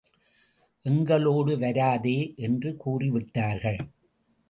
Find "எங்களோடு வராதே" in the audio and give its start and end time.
0.85-2.17